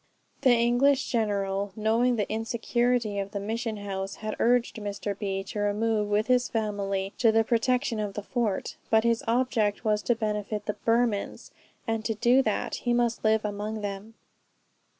The 0.41 0.55
English 0.55 1.05
general, 1.11 1.73
knowing 1.75 2.15
the 2.15 2.27
insecurity 2.27 3.19
of 3.19 3.33
the 3.33 3.39
mission 3.39 3.77
house, 3.77 4.15
had 4.15 4.35
urged 4.39 4.77
Mr. 4.77 5.15
B. 5.15 5.43
to 5.43 5.59
remove 5.59 6.07
with 6.09 6.25
his 6.25 6.47
family 6.49 7.13
to 7.19 7.31
the 7.31 7.43
protection 7.43 7.99
of 7.99 8.15
the 8.15 8.23
fort; 8.23 8.77
but 8.89 9.03
his 9.03 9.23
object 9.27 9.85
was 9.85 10.01
to 10.01 10.15
benefit 10.15 10.65
the 10.65 10.73
Burmans, 10.87 11.51
and 11.85 12.03
to 12.03 12.15
do 12.15 12.41
that, 12.41 12.77
he 12.77 12.93
must 12.93 13.23
live 13.23 13.45
among 13.45 13.81
them. 13.81 14.15